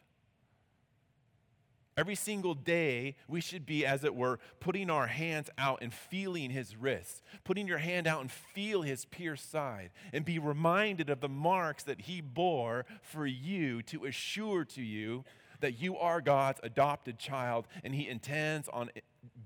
[1.98, 6.50] Every single day, we should be, as it were, putting our hands out and feeling
[6.50, 11.20] his wrists, putting your hand out and feel his pierced side, and be reminded of
[11.20, 15.24] the marks that he bore for you to assure to you
[15.58, 18.90] that you are God's adopted child and he intends on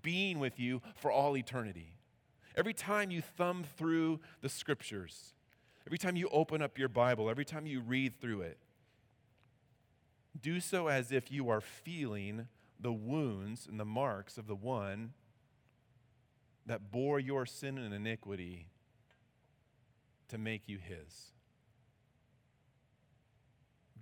[0.02, 1.94] being with you for all eternity.
[2.54, 5.32] Every time you thumb through the scriptures,
[5.86, 8.58] every time you open up your Bible, every time you read through it,
[10.40, 12.48] do so as if you are feeling
[12.80, 15.12] the wounds and the marks of the one
[16.66, 18.66] that bore your sin and iniquity
[20.28, 21.32] to make you his.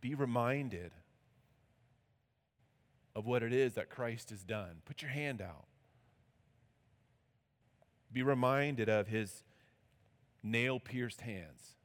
[0.01, 0.93] Be reminded
[3.15, 4.83] of what it is that Christ has done.
[4.85, 5.67] Put your hand out.
[8.13, 9.43] Be reminded of his
[10.43, 11.77] nail pierced hands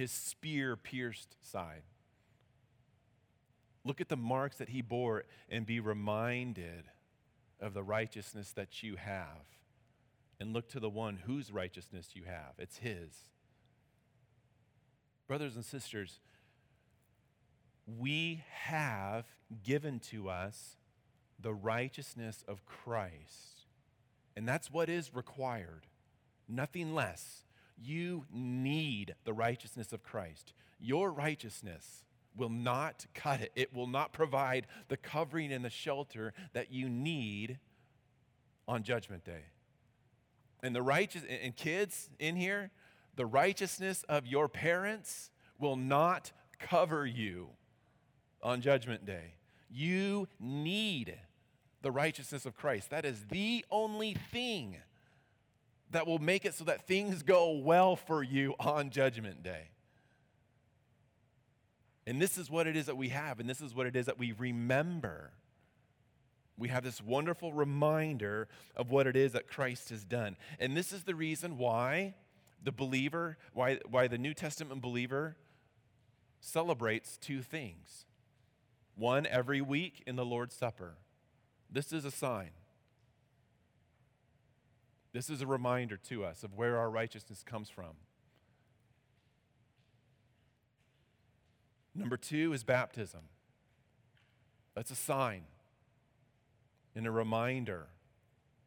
[0.00, 1.82] his spear pierced side.
[3.84, 6.84] Look at the marks that he bore and be reminded
[7.60, 9.44] of the righteousness that you have.
[10.40, 12.54] And look to the one whose righteousness you have.
[12.56, 13.26] It's his.
[15.28, 16.18] Brothers and sisters,
[17.86, 19.26] we have
[19.62, 20.76] given to us
[21.38, 23.66] the righteousness of Christ.
[24.34, 25.86] And that's what is required,
[26.48, 27.44] nothing less.
[27.82, 30.52] You need the righteousness of Christ.
[30.78, 32.04] Your righteousness
[32.36, 36.88] will not cut it, it will not provide the covering and the shelter that you
[36.88, 37.58] need
[38.68, 39.44] on Judgment Day.
[40.62, 42.70] And the righteous, and kids in here,
[43.16, 47.48] the righteousness of your parents will not cover you
[48.42, 49.34] on Judgment Day.
[49.68, 51.14] You need
[51.82, 52.90] the righteousness of Christ.
[52.90, 54.76] That is the only thing
[55.90, 59.70] that will make it so that things go well for you on Judgment Day.
[62.06, 64.06] And this is what it is that we have, and this is what it is
[64.06, 65.32] that we remember.
[66.56, 70.36] We have this wonderful reminder of what it is that Christ has done.
[70.58, 72.14] And this is the reason why
[72.62, 75.36] the believer, why, why the New Testament believer
[76.40, 78.06] celebrates two things.
[78.94, 80.96] One every week in the Lord's Supper.
[81.70, 82.50] This is a sign.
[85.12, 87.96] This is a reminder to us of where our righteousness comes from.
[91.94, 93.22] Number two is baptism.
[94.74, 95.42] That's a sign
[96.94, 97.88] and a reminder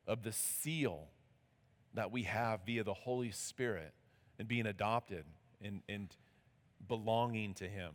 [0.05, 1.07] of the seal
[1.93, 3.93] that we have via the Holy Spirit
[4.37, 5.25] and being adopted
[5.61, 6.15] and, and
[6.87, 7.93] belonging to Him.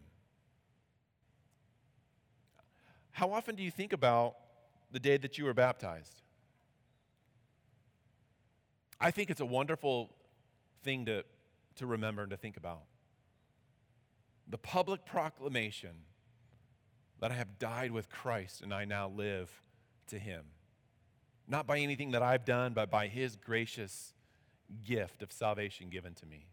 [3.11, 4.37] How often do you think about
[4.91, 6.23] the day that you were baptized?
[9.01, 10.11] I think it's a wonderful
[10.83, 11.25] thing to,
[11.77, 12.83] to remember and to think about.
[14.49, 15.91] The public proclamation
[17.21, 19.51] that I have died with Christ and I now live
[20.09, 20.45] to Him.
[21.47, 24.15] Not by anything that I've done, but by His gracious
[24.85, 26.49] gift of salvation given to me.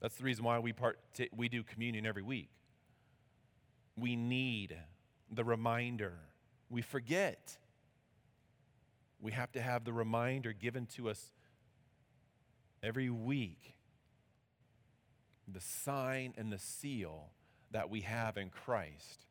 [0.00, 0.98] That's the reason why we, part,
[1.34, 2.50] we do communion every week.
[3.96, 4.76] We need
[5.30, 6.14] the reminder.
[6.70, 7.56] We forget
[9.22, 11.30] we have to have the reminder given to us
[12.82, 13.76] every week
[15.46, 17.30] the sign and the seal
[17.70, 19.26] that we have in Christ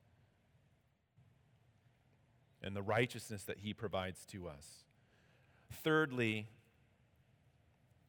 [2.63, 4.85] and the righteousness that he provides to us.
[5.83, 6.47] Thirdly,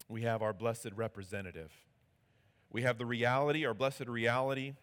[0.09, 1.73] we have our blessed representative.
[2.71, 4.75] We have the reality, our blessed reality.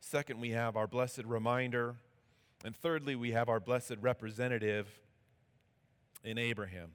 [0.00, 1.96] Second, we have our blessed reminder.
[2.64, 4.88] And thirdly, we have our blessed representative
[6.24, 6.92] in Abraham.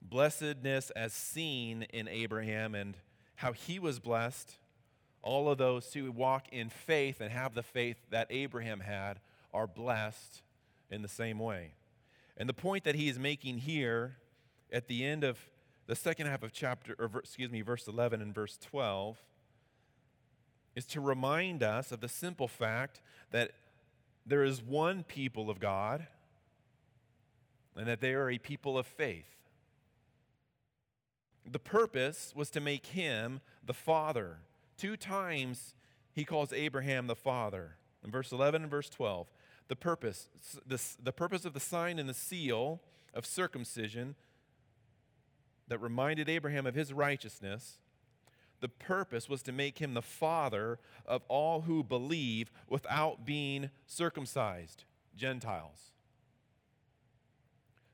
[0.00, 2.96] Blessedness as seen in Abraham and
[3.36, 4.56] how he was blessed.
[5.22, 9.20] All of those who walk in faith and have the faith that Abraham had
[9.52, 10.42] are blessed
[10.90, 11.74] in the same way.
[12.36, 14.16] And the point that he is making here
[14.72, 15.38] at the end of
[15.86, 19.18] the second half of chapter, or excuse me, verse 11 and verse 12,
[20.76, 23.52] is to remind us of the simple fact that
[24.24, 26.06] there is one people of God
[27.78, 29.36] and that they are a people of faith.
[31.50, 34.38] The purpose was to make him the father.
[34.76, 35.74] Two times
[36.12, 37.76] he calls Abraham the father.
[38.04, 39.28] In verse 11 and verse 12,
[39.68, 40.28] the purpose,
[40.66, 42.80] the, the purpose of the sign and the seal
[43.14, 44.14] of circumcision
[45.68, 47.78] that reminded Abraham of his righteousness,
[48.60, 54.84] the purpose was to make him the father of all who believe without being circumcised,
[55.16, 55.92] Gentiles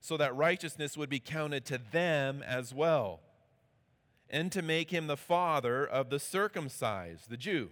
[0.05, 3.21] so that righteousness would be counted to them as well,
[4.29, 7.71] and to make him the father of the circumcised, the Jew,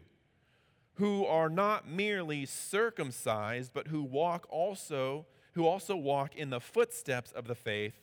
[0.95, 7.33] who are not merely circumcised, but who walk also, who also walk in the footsteps
[7.33, 8.01] of the faith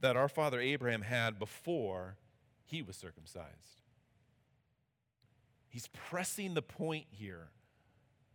[0.00, 2.16] that our father Abraham had before
[2.64, 3.82] he was circumcised.
[5.68, 7.50] He's pressing the point here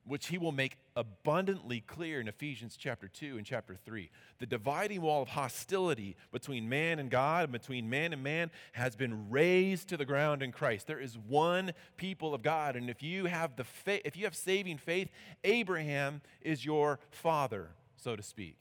[0.07, 4.09] which he will make abundantly clear in Ephesians chapter 2 and chapter 3.
[4.39, 8.95] The dividing wall of hostility between man and God, and between man and man, has
[8.95, 10.87] been razed to the ground in Christ.
[10.87, 14.35] There is one people of God, and if you have the faith, if you have
[14.35, 15.09] saving faith,
[15.43, 18.57] Abraham is your father, so to speak.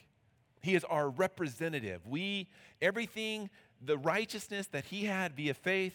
[0.62, 2.06] He is our representative.
[2.06, 2.48] We
[2.82, 5.94] everything the righteousness that he had via faith,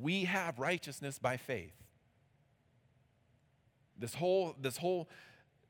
[0.00, 1.72] we have righteousness by faith.
[3.98, 5.08] This whole, this whole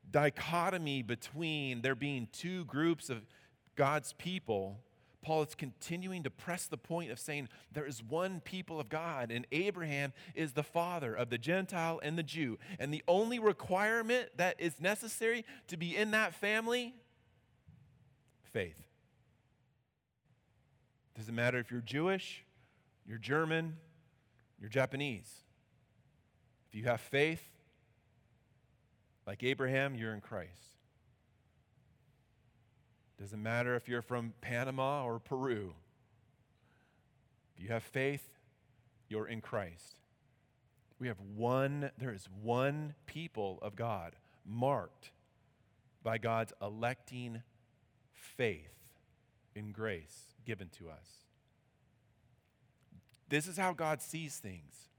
[0.09, 3.25] dichotomy between there being two groups of
[3.75, 4.79] God's people,
[5.21, 9.31] Paul is continuing to press the point of saying there is one people of God,
[9.31, 12.57] and Abraham is the father of the Gentile and the Jew.
[12.79, 16.95] And the only requirement that is necessary to be in that family
[18.43, 18.81] faith.
[21.15, 22.45] Doesn't matter if you're Jewish,
[23.05, 23.77] you're German,
[24.59, 25.43] you're Japanese.
[26.69, 27.56] If you have faith,
[29.27, 30.77] like Abraham, you're in Christ.
[33.19, 35.73] Doesn't matter if you're from Panama or Peru.
[37.55, 38.25] If you have faith,
[39.09, 39.99] you're in Christ.
[40.99, 44.13] We have one, there is one people of God
[44.45, 45.11] marked
[46.03, 47.43] by God's electing
[48.13, 48.93] faith
[49.55, 51.25] in grace given to us.
[53.29, 54.89] This is how God sees things.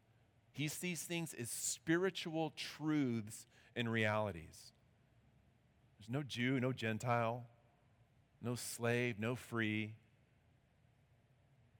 [0.52, 3.46] He sees things as spiritual truths
[3.78, 4.72] and realities.
[5.98, 7.44] There's no Jew, no Gentile,
[8.42, 9.94] no slave, no free.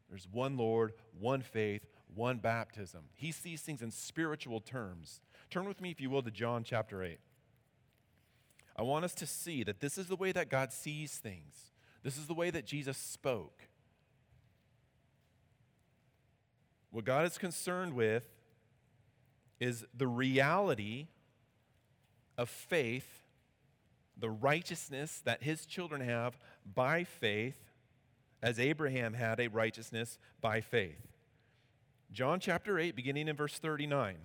[0.09, 1.83] There's one Lord, one faith,
[2.15, 3.03] one baptism.
[3.15, 5.21] He sees things in spiritual terms.
[5.51, 7.19] Turn with me, if you will, to John chapter 8.
[8.77, 11.73] I want us to see that this is the way that God sees things.
[12.05, 13.69] This is the way that Jesus spoke.
[16.91, 18.23] What God is concerned with
[19.61, 21.09] is the reality
[22.39, 23.25] of faith,
[24.17, 27.59] the righteousness that his children have by faith,
[28.41, 31.09] as Abraham had a righteousness by faith.
[32.13, 34.17] John chapter 8, beginning in verse 39,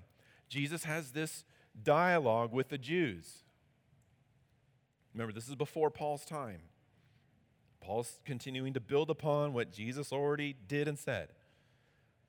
[0.47, 1.43] Jesus has this
[1.81, 3.43] dialogue with the Jews.
[5.13, 6.61] Remember, this is before Paul's time.
[7.81, 11.29] Paul's continuing to build upon what Jesus already did and said.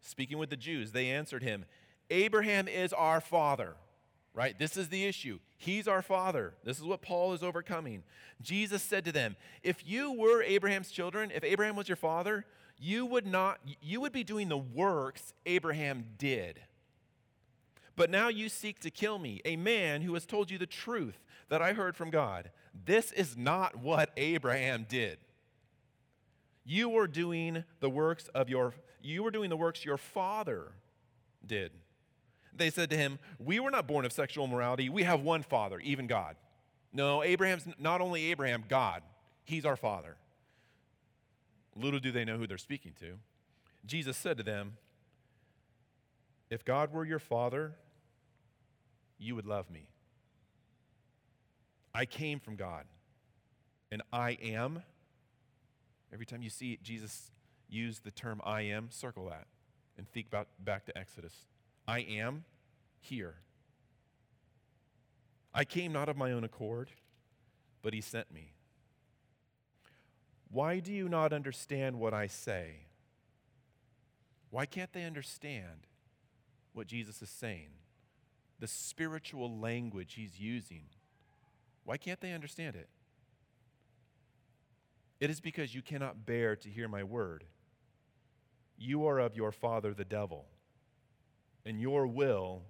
[0.00, 1.66] Speaking with the Jews, they answered him,
[2.10, 3.76] Abraham is our father
[4.34, 4.58] right?
[4.58, 5.38] This is the issue.
[5.56, 6.54] He's our father.
[6.64, 8.02] This is what Paul is overcoming.
[8.42, 12.44] Jesus said to them, If you were Abraham's children, if Abraham was your father,
[12.78, 16.60] you would not you would be doing the works Abraham did.
[17.96, 21.16] But now you seek to kill me, a man who has told you the truth
[21.48, 22.50] that I heard from God.
[22.84, 25.18] This is not what Abraham did.
[26.64, 30.72] You were doing the works of your you were doing the works your father
[31.46, 31.70] did.
[32.56, 34.88] They said to him, We were not born of sexual immorality.
[34.88, 36.36] We have one father, even God.
[36.92, 39.02] No, Abraham's not only Abraham, God.
[39.44, 40.16] He's our father.
[41.76, 43.14] Little do they know who they're speaking to.
[43.84, 44.76] Jesus said to them,
[46.50, 47.72] If God were your father,
[49.18, 49.88] you would love me.
[51.92, 52.84] I came from God,
[53.90, 54.82] and I am.
[56.12, 57.30] Every time you see Jesus
[57.68, 59.46] use the term I am, circle that
[59.96, 61.34] and think about back to Exodus.
[61.86, 62.44] I am
[63.00, 63.34] here.
[65.52, 66.90] I came not of my own accord,
[67.82, 68.54] but he sent me.
[70.50, 72.86] Why do you not understand what I say?
[74.50, 75.86] Why can't they understand
[76.72, 77.70] what Jesus is saying?
[78.60, 80.84] The spiritual language he's using.
[81.84, 82.88] Why can't they understand it?
[85.20, 87.44] It is because you cannot bear to hear my word.
[88.78, 90.46] You are of your father, the devil
[91.64, 92.62] and your will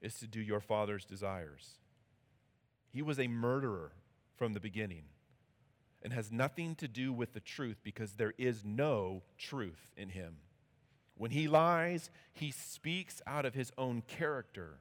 [0.00, 1.78] is to do your father's desires.
[2.92, 3.92] He was a murderer
[4.36, 5.04] from the beginning
[6.02, 10.36] and has nothing to do with the truth because there is no truth in him.
[11.16, 14.78] When he lies, he speaks out of his own character,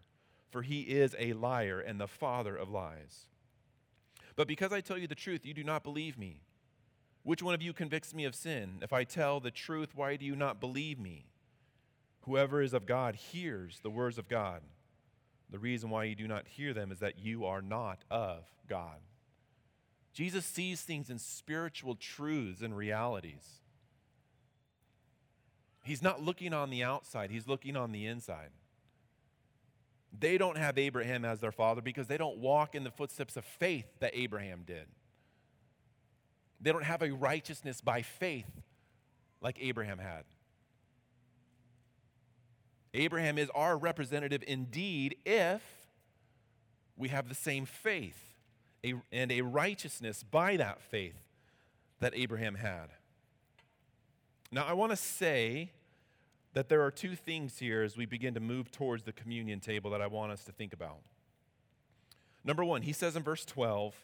[0.49, 3.25] for he is a liar and the father of lies.
[4.35, 6.41] But because I tell you the truth, you do not believe me.
[7.23, 8.79] Which one of you convicts me of sin?
[8.81, 11.25] If I tell the truth, why do you not believe me?
[12.25, 14.61] Whoever is of God hears the words of God.
[15.51, 18.97] The reason why you do not hear them is that you are not of God.
[20.11, 23.59] Jesus sees things in spiritual truths and realities.
[25.83, 28.49] He's not looking on the outside, he's looking on the inside.
[30.17, 33.45] They don't have Abraham as their father because they don't walk in the footsteps of
[33.45, 34.87] faith that Abraham did.
[36.59, 38.49] They don't have a righteousness by faith
[39.41, 40.23] like Abraham had.
[42.95, 45.61] Abraham is our representative indeed if
[46.97, 48.33] we have the same faith
[49.11, 51.27] and a righteousness by that faith
[51.99, 52.87] that Abraham had.
[54.51, 55.71] Now, I want to say
[56.53, 59.91] that there are two things here as we begin to move towards the communion table
[59.91, 60.99] that I want us to think about.
[62.45, 63.95] Number one, he says in verse 12,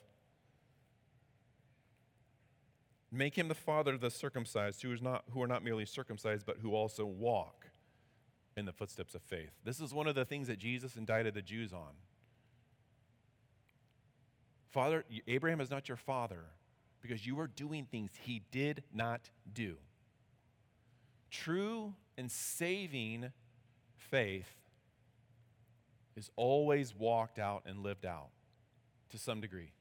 [3.14, 6.46] Make him the father of the circumcised, who, is not, who are not merely circumcised,
[6.46, 7.61] but who also walk
[8.58, 9.52] in the footsteps of faith.
[9.64, 11.94] This is one of the things that Jesus indicted the Jews on.
[14.72, 16.46] Father, Abraham is not your father
[17.02, 19.76] because you are doing things he did not do.
[21.30, 23.32] True and saving
[23.98, 24.50] faith
[26.16, 28.30] is always walked out and lived out
[29.10, 29.72] to some degree.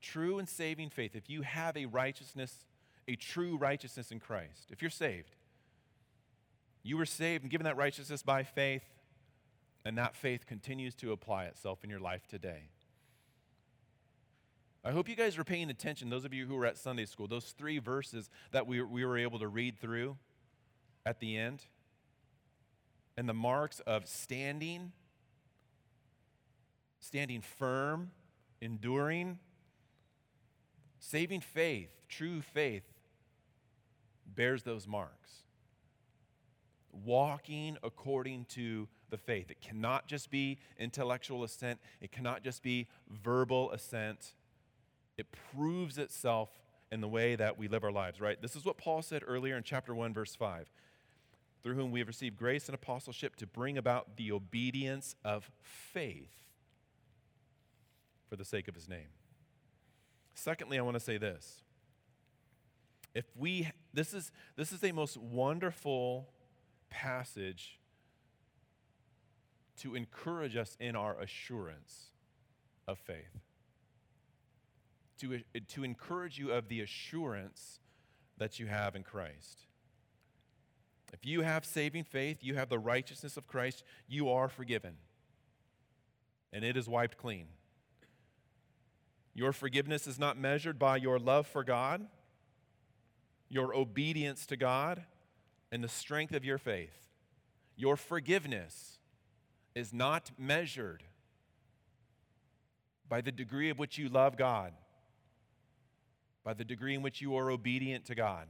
[0.00, 2.66] True and saving faith, if you have a righteousness,
[3.08, 5.34] a true righteousness in Christ, if you're saved,
[6.84, 8.84] you were saved and given that righteousness by faith,
[9.84, 12.68] and that faith continues to apply itself in your life today.
[14.84, 17.26] I hope you guys are paying attention, those of you who were at Sunday school,
[17.26, 20.18] those three verses that we, we were able to read through
[21.06, 21.62] at the end,
[23.16, 24.92] and the marks of standing,
[27.00, 28.10] standing firm,
[28.60, 29.38] enduring,
[30.98, 32.84] saving faith, true faith,
[34.26, 35.43] bears those marks.
[37.04, 39.50] Walking according to the faith.
[39.50, 44.34] It cannot just be intellectual assent, it cannot just be verbal assent
[45.16, 46.50] it proves itself
[46.90, 48.40] in the way that we live our lives, right?
[48.40, 50.70] This is what Paul said earlier in chapter 1, verse 5
[51.62, 56.28] through whom we have received grace and apostleship to bring about the obedience of faith
[58.28, 59.08] for the sake of his name.
[60.34, 61.62] Secondly, I want to say this.
[63.14, 66.28] If we this is this is a most wonderful
[66.94, 67.80] passage
[69.78, 72.10] to encourage us in our assurance
[72.86, 73.40] of faith
[75.18, 77.80] to, to encourage you of the assurance
[78.38, 79.66] that you have in Christ.
[81.12, 84.96] If you have saving faith, you have the righteousness of Christ, you are forgiven.
[86.52, 87.46] And it is wiped clean.
[89.32, 92.06] Your forgiveness is not measured by your love for God,
[93.48, 95.04] your obedience to God,
[95.74, 97.08] and the strength of your faith.
[97.76, 98.98] Your forgiveness
[99.74, 101.02] is not measured
[103.08, 104.72] by the degree of which you love God
[106.44, 108.46] by the degree in which you are obedient to God,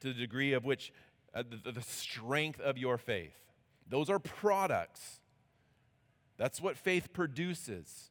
[0.00, 0.92] to the degree of which
[1.34, 3.36] uh, the, the strength of your faith.
[3.88, 5.20] Those are products.
[6.38, 8.10] That's what faith produces.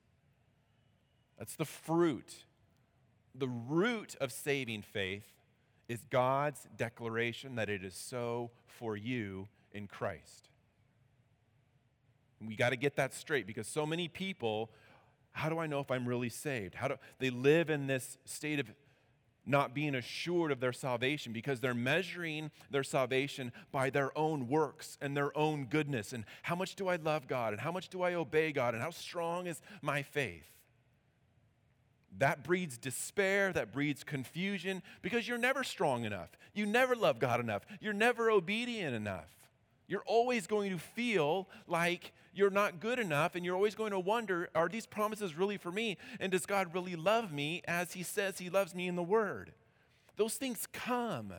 [1.37, 2.45] That's the fruit.
[3.33, 5.32] The root of saving faith
[5.87, 10.49] is God's declaration that it is so for you in Christ.
[12.41, 14.69] we got to get that straight because so many people
[15.33, 16.75] how do I know if I'm really saved?
[16.75, 18.67] How do they live in this state of
[19.45, 24.97] not being assured of their salvation because they're measuring their salvation by their own works
[25.01, 28.03] and their own goodness and how much do I love God and how much do
[28.03, 30.47] I obey God and how strong is my faith?
[32.19, 36.29] That breeds despair, that breeds confusion because you're never strong enough.
[36.53, 37.65] You never love God enough.
[37.81, 39.29] You're never obedient enough.
[39.87, 43.99] You're always going to feel like you're not good enough, and you're always going to
[43.99, 45.97] wonder are these promises really for me?
[46.19, 49.53] And does God really love me as He says He loves me in the Word?
[50.15, 51.33] Those things come.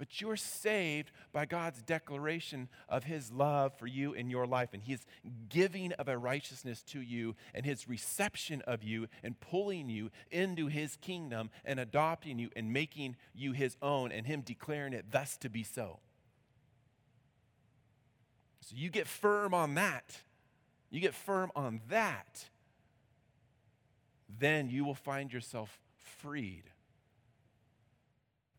[0.00, 4.82] But you're saved by God's declaration of His love for you in your life and
[4.82, 5.04] His
[5.50, 10.68] giving of a righteousness to you and His reception of you and pulling you into
[10.68, 15.36] His kingdom and adopting you and making you His own and Him declaring it thus
[15.36, 15.98] to be so.
[18.62, 20.16] So you get firm on that.
[20.88, 22.46] You get firm on that.
[24.38, 25.78] Then you will find yourself
[26.22, 26.69] freed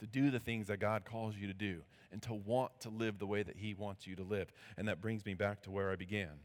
[0.02, 3.20] to do the things that God calls you to do and to want to live
[3.20, 4.52] the way that He wants you to live.
[4.76, 6.42] And that brings me back to where I began.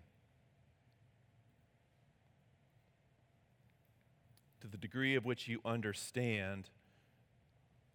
[4.60, 6.68] To the degree of which you understand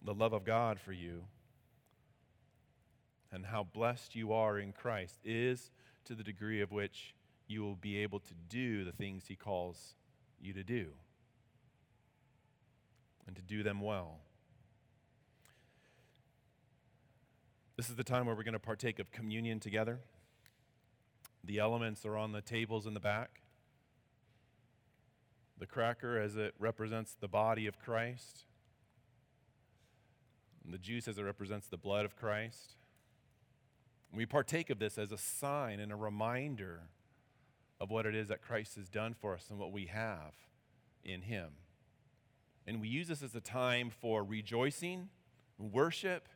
[0.04, 1.26] the love of God for you
[3.32, 5.70] and how blessed you are in Christ is
[6.06, 7.14] to the degree of which
[7.48, 9.94] you will be able to do the things He calls
[10.42, 10.88] you to do
[13.28, 14.22] and to do them well.
[17.82, 20.02] This is the time where we're going to partake of communion together.
[21.44, 23.42] The elements are on the tables in the back.
[25.58, 28.44] The cracker, as it represents the body of Christ,
[30.64, 32.76] and the juice, as it represents the blood of Christ.
[34.14, 36.82] We partake of this as a sign and a reminder
[37.80, 40.36] of what it is that Christ has done for us and what we have
[41.04, 41.54] in Him.
[42.68, 45.10] And we use this as a time for rejoicing,
[45.58, 46.28] worship.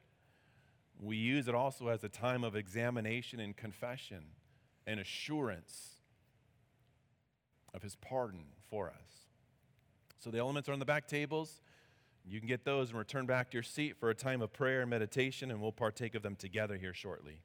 [0.99, 4.23] We use it also as a time of examination and confession
[4.87, 6.01] and assurance
[7.73, 9.27] of His pardon for us.
[10.19, 11.61] So the elements are on the back tables.
[12.25, 14.81] You can get those and return back to your seat for a time of prayer
[14.81, 17.41] and meditation, and we'll partake of them together here shortly.